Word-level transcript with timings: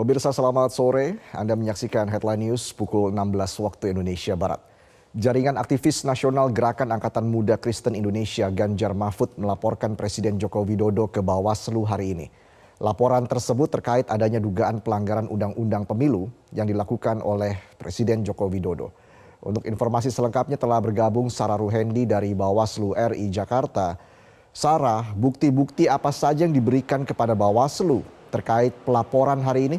Pemirsa 0.00 0.32
selamat 0.32 0.72
sore, 0.72 1.20
Anda 1.28 1.52
menyaksikan 1.52 2.08
Headline 2.08 2.48
News 2.48 2.72
pukul 2.72 3.12
16 3.12 3.36
waktu 3.60 3.92
Indonesia 3.92 4.32
Barat. 4.32 4.56
Jaringan 5.12 5.60
aktivis 5.60 6.08
nasional 6.08 6.48
Gerakan 6.56 6.96
Angkatan 6.96 7.28
Muda 7.28 7.60
Kristen 7.60 7.92
Indonesia 7.92 8.48
Ganjar 8.48 8.96
Mahfud 8.96 9.36
melaporkan 9.36 10.00
Presiden 10.00 10.40
Joko 10.40 10.64
Widodo 10.64 11.12
ke 11.12 11.20
Bawaslu 11.20 11.84
hari 11.84 12.16
ini. 12.16 12.26
Laporan 12.80 13.28
tersebut 13.28 13.68
terkait 13.68 14.08
adanya 14.08 14.40
dugaan 14.40 14.80
pelanggaran 14.80 15.28
undang-undang 15.28 15.84
pemilu 15.84 16.32
yang 16.56 16.64
dilakukan 16.64 17.20
oleh 17.20 17.60
Presiden 17.76 18.24
Joko 18.24 18.48
Widodo. 18.48 18.96
Untuk 19.44 19.68
informasi 19.68 20.08
selengkapnya 20.08 20.56
telah 20.56 20.80
bergabung 20.80 21.28
Sarah 21.28 21.60
Ruhendi 21.60 22.08
dari 22.08 22.32
Bawaslu 22.32 22.96
RI 22.96 23.28
Jakarta. 23.28 24.00
Sarah, 24.48 25.12
bukti-bukti 25.12 25.92
apa 25.92 26.08
saja 26.08 26.48
yang 26.48 26.56
diberikan 26.56 27.04
kepada 27.04 27.36
Bawaslu 27.36 28.00
terkait 28.30 28.72
pelaporan 28.86 29.42
hari 29.42 29.68
ini? 29.68 29.78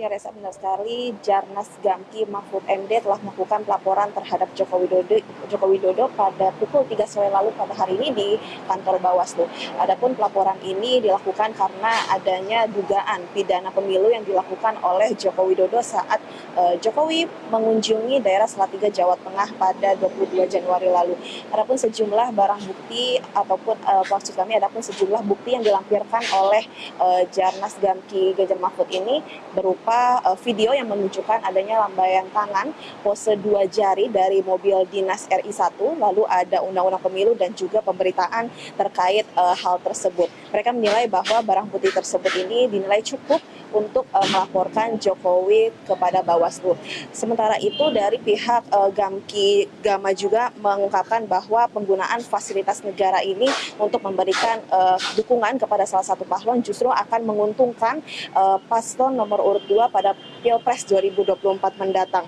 Ya 0.00 0.08
Reza 0.08 0.32
benar 0.32 0.48
sekali, 0.56 1.12
Jarnas 1.20 1.68
Gamki 1.84 2.24
Mahfud 2.24 2.64
MD 2.64 3.04
telah 3.04 3.20
melakukan 3.20 3.68
pelaporan 3.68 4.08
terhadap 4.16 4.48
Joko 4.56 4.80
Widodo, 4.80 5.20
Joko 5.44 5.68
Widodo 5.68 6.08
pada 6.16 6.56
pukul 6.56 6.88
3 6.88 7.04
sore 7.04 7.28
lalu 7.28 7.52
pada 7.52 7.76
hari 7.76 8.00
ini 8.00 8.08
di 8.08 8.28
kantor 8.64 8.96
Bawaslu. 8.96 9.44
Adapun 9.76 10.16
pelaporan 10.16 10.56
ini 10.64 11.04
dilakukan 11.04 11.52
karena 11.52 11.92
adanya 12.16 12.64
dugaan 12.64 13.28
pidana 13.36 13.68
pemilu 13.68 14.08
yang 14.08 14.24
dilakukan 14.24 14.80
oleh 14.80 15.12
Joko 15.20 15.44
Widodo 15.44 15.84
saat 15.84 16.16
uh, 16.56 16.72
Jokowi 16.80 17.28
mengunjungi 17.52 18.24
daerah 18.24 18.48
Salatiga 18.48 18.88
Jawa 18.88 19.20
Tengah 19.20 19.52
pada 19.60 20.00
22 20.00 20.48
Januari 20.48 20.88
lalu. 20.88 21.12
Adapun 21.52 21.76
sejumlah 21.76 22.32
barang 22.32 22.62
bukti 22.64 23.20
ataupun 23.36 23.76
uh, 23.84 24.04
maksud 24.08 24.32
kami 24.32 24.56
adapun 24.56 24.80
sejumlah 24.80 25.20
bukti 25.28 25.60
yang 25.60 25.64
dilampirkan 25.66 26.24
oleh 26.40 26.64
uh, 26.96 27.20
Jarnas 27.28 27.76
Gamki 27.84 28.32
Ganjar 28.32 28.56
Mahfud 28.56 28.88
ini 28.88 29.20
berupa 29.52 29.89
beberapa 29.90 30.22
uh, 30.22 30.38
video 30.46 30.70
yang 30.70 30.86
menunjukkan 30.86 31.42
adanya 31.42 31.82
lambaian 31.82 32.22
tangan 32.30 32.70
pose 33.02 33.34
dua 33.42 33.66
jari 33.66 34.06
dari 34.06 34.38
mobil 34.38 34.86
dinas 34.86 35.26
RI1, 35.26 35.74
lalu 35.98 36.22
ada 36.30 36.62
undang-undang 36.62 37.02
pemilu 37.02 37.34
dan 37.34 37.50
juga 37.58 37.82
pemberitaan 37.82 38.46
terkait 38.78 39.26
uh, 39.34 39.50
hal 39.58 39.82
tersebut. 39.82 40.30
Mereka 40.54 40.70
menilai 40.70 41.10
bahwa 41.10 41.42
barang 41.42 41.66
bukti 41.74 41.90
tersebut 41.90 42.30
ini 42.38 42.70
dinilai 42.70 43.02
cukup 43.02 43.42
untuk 43.72 44.04
uh, 44.10 44.26
melaporkan 44.28 44.98
Jokowi 44.98 45.72
kepada 45.86 46.20
Bawaslu. 46.20 46.74
Sementara 47.14 47.56
itu 47.62 47.82
dari 47.94 48.18
pihak 48.18 48.68
uh, 48.70 48.90
Gamki 48.90 49.70
Gama 49.80 50.12
juga 50.12 50.50
mengungkapkan 50.58 51.24
bahwa 51.24 51.70
penggunaan 51.70 52.20
fasilitas 52.26 52.82
negara 52.82 53.22
ini 53.22 53.46
untuk 53.78 54.02
memberikan 54.02 54.60
uh, 54.70 54.98
dukungan 55.14 55.56
kepada 55.56 55.86
salah 55.86 56.04
satu 56.04 56.26
paslon 56.26 56.60
justru 56.60 56.90
akan 56.90 57.24
menguntungkan 57.24 58.02
uh, 58.34 58.58
paslon 58.66 59.14
nomor 59.14 59.40
urut 59.40 59.64
2 59.66 59.90
pada 59.90 60.14
Pilpres 60.42 60.84
2024 60.86 61.80
mendatang. 61.80 62.26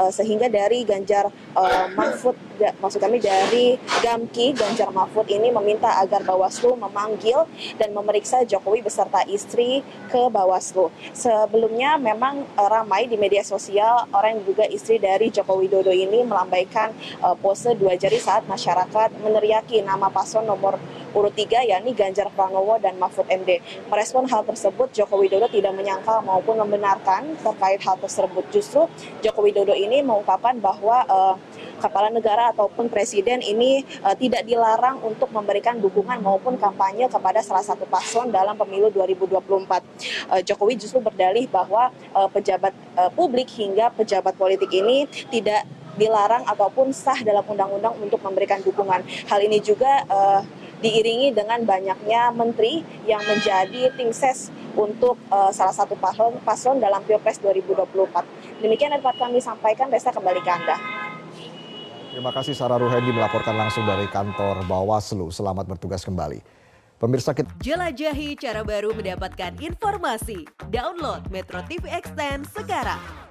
Sehingga 0.00 0.48
dari 0.48 0.80
Ganjar 0.88 1.28
uh, 1.52 1.86
Mahfud, 1.92 2.32
maksud 2.56 3.04
kami 3.04 3.20
dari 3.20 3.76
Gamki 4.00 4.56
Ganjar 4.56 4.88
Mahfud 4.88 5.28
ini 5.28 5.52
meminta 5.52 6.00
agar 6.00 6.24
Bawaslu 6.24 6.72
memanggil 6.72 7.44
dan 7.76 7.92
memeriksa 7.92 8.40
Jokowi 8.48 8.80
beserta 8.80 9.20
istri 9.28 9.84
ke 10.08 10.22
Bawaslu 10.32 10.49
Bawaslu. 10.50 10.90
Sebelumnya 11.14 11.94
memang 11.94 12.42
uh, 12.58 12.66
ramai 12.66 13.06
di 13.06 13.14
media 13.14 13.46
sosial 13.46 14.10
orang 14.10 14.42
yang 14.42 14.44
juga 14.50 14.66
istri 14.66 14.98
dari 14.98 15.30
Joko 15.30 15.62
Widodo 15.62 15.94
ini 15.94 16.26
melambaikan 16.26 16.90
uh, 17.22 17.38
pose 17.38 17.78
dua 17.78 17.94
jari 17.94 18.18
saat 18.18 18.50
masyarakat 18.50 19.14
meneriaki 19.22 19.78
nama 19.86 20.10
paslon 20.10 20.50
nomor 20.50 20.82
urut 21.14 21.34
tiga 21.34 21.62
yakni 21.62 21.94
Ganjar 21.94 22.30
Pranowo 22.34 22.78
dan 22.82 22.98
Mahfud 22.98 23.26
MD. 23.30 23.62
Merespon 23.90 24.26
hal 24.26 24.42
tersebut, 24.46 24.90
Joko 24.94 25.22
Widodo 25.22 25.46
tidak 25.50 25.74
menyangkal 25.74 26.22
maupun 26.22 26.58
membenarkan 26.58 27.34
terkait 27.38 27.78
hal 27.82 27.98
tersebut. 27.98 28.44
Justru 28.50 28.86
Joko 29.22 29.46
Widodo 29.46 29.74
ini 29.74 30.02
mengungkapkan 30.02 30.58
bahwa 30.58 31.06
uh, 31.06 31.34
kepala 31.80 32.12
negara 32.12 32.52
ataupun 32.52 32.92
presiden 32.92 33.40
ini 33.40 33.82
uh, 34.04 34.12
tidak 34.12 34.44
dilarang 34.44 35.00
untuk 35.00 35.32
memberikan 35.32 35.80
dukungan 35.80 36.20
maupun 36.20 36.60
kampanye 36.60 37.08
kepada 37.08 37.40
salah 37.40 37.64
satu 37.64 37.88
paslon 37.88 38.28
dalam 38.28 38.54
pemilu 38.54 38.92
2024. 38.92 39.80
Uh, 40.28 40.40
Jokowi 40.44 40.76
justru 40.76 41.00
berdalih 41.00 41.48
bahwa 41.48 41.88
uh, 42.12 42.28
pejabat 42.28 42.76
uh, 43.00 43.08
publik 43.10 43.48
hingga 43.56 43.88
pejabat 43.96 44.36
politik 44.36 44.68
ini 44.70 45.08
tidak 45.32 45.64
dilarang 45.98 46.46
ataupun 46.46 46.94
sah 46.94 47.18
dalam 47.24 47.42
undang-undang 47.48 47.96
untuk 47.98 48.22
memberikan 48.22 48.62
dukungan. 48.62 49.02
Hal 49.26 49.40
ini 49.42 49.58
juga 49.58 50.06
uh, 50.06 50.40
diiringi 50.80 51.36
dengan 51.36 51.60
banyaknya 51.64 52.32
menteri 52.32 52.80
yang 53.04 53.20
menjadi 53.28 53.92
tim 53.94 54.12
ses 54.16 54.48
untuk 54.72 55.20
uh, 55.28 55.52
salah 55.52 55.76
satu 55.76 55.92
paslon, 55.98 56.40
paslon 56.40 56.80
dalam 56.80 57.04
Pilpres 57.04 57.36
2024. 57.42 58.64
Demikian 58.64 58.96
dapat 58.96 59.16
kami 59.20 59.38
sampaikan, 59.42 59.92
Resta 59.92 60.14
kembali 60.14 60.40
ke 60.40 60.50
Anda. 60.50 60.99
Terima 62.10 62.34
kasih 62.34 62.58
Sarah 62.58 62.82
Ruhendi 62.82 63.14
melaporkan 63.14 63.54
langsung 63.54 63.86
dari 63.86 64.10
kantor 64.10 64.66
Bawaslu. 64.66 65.30
Selamat 65.30 65.70
bertugas 65.70 66.02
kembali. 66.02 66.42
Pemirsa 66.98 67.30
kita 67.30 67.48
jelajahi 67.62 68.34
cara 68.34 68.66
baru 68.66 68.90
mendapatkan 68.90 69.54
informasi. 69.62 70.42
Download 70.74 71.22
Metro 71.30 71.62
TV 71.70 71.86
Extend 71.86 72.50
sekarang. 72.50 73.29